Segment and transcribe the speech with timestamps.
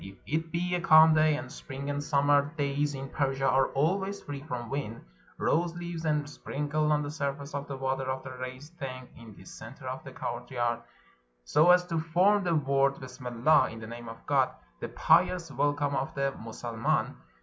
[0.03, 4.19] If it be a calm day— and spring and summer days in Persia are always
[4.19, 5.05] free from wind—
[5.37, 9.35] rose leaves are sprinkled on the surface of the water of the raised tank in
[9.35, 10.79] the center of the courtyard,
[11.43, 15.73] so as to form the word ''Bismillah" (in the name of God), the pious wel
[15.75, 17.15] come of the Mussulman.